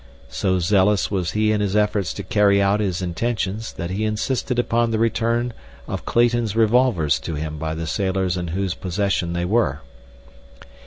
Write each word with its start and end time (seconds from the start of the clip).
So 0.29 0.57
zealous 0.57 1.11
was 1.11 1.33
he 1.33 1.51
in 1.51 1.61
his 1.61 1.75
efforts 1.75 2.11
to 2.15 2.23
carry 2.23 2.59
out 2.59 2.79
his 2.79 3.03
intentions 3.03 3.71
that 3.73 3.91
he 3.91 4.03
insisted 4.03 4.57
upon 4.57 4.89
the 4.89 4.97
return 4.97 5.53
of 5.87 6.05
Clayton's 6.05 6.55
revolvers 6.55 7.19
to 7.19 7.35
him 7.35 7.59
by 7.59 7.75
the 7.75 7.85
sailors 7.85 8.35
in 8.35 8.47
whose 8.47 8.73
possession 8.73 9.33
they 9.33 9.45
were. 9.45 9.81